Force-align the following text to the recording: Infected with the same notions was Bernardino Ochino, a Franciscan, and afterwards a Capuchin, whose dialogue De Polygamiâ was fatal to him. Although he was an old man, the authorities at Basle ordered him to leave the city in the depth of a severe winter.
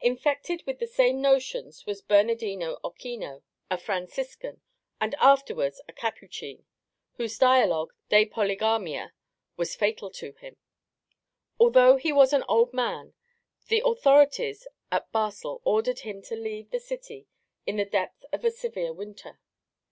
Infected 0.00 0.64
with 0.66 0.80
the 0.80 0.86
same 0.88 1.20
notions 1.20 1.86
was 1.86 2.02
Bernardino 2.02 2.80
Ochino, 2.82 3.42
a 3.70 3.78
Franciscan, 3.78 4.60
and 5.00 5.14
afterwards 5.20 5.80
a 5.86 5.92
Capuchin, 5.92 6.64
whose 7.18 7.38
dialogue 7.38 7.94
De 8.08 8.26
Polygamiâ 8.26 9.12
was 9.56 9.76
fatal 9.76 10.10
to 10.10 10.32
him. 10.32 10.56
Although 11.60 11.98
he 11.98 12.12
was 12.12 12.32
an 12.32 12.42
old 12.48 12.72
man, 12.74 13.14
the 13.68 13.80
authorities 13.86 14.66
at 14.90 15.12
Basle 15.12 15.60
ordered 15.64 16.00
him 16.00 16.20
to 16.22 16.34
leave 16.34 16.72
the 16.72 16.80
city 16.80 17.28
in 17.64 17.76
the 17.76 17.84
depth 17.84 18.24
of 18.32 18.44
a 18.44 18.50
severe 18.50 18.92
winter. 18.92 19.38